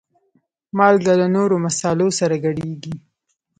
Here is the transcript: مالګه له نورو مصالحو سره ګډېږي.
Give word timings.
مالګه 0.77 1.13
له 1.21 1.27
نورو 1.35 1.55
مصالحو 1.65 2.17
سره 2.19 2.35
ګډېږي. 2.45 2.93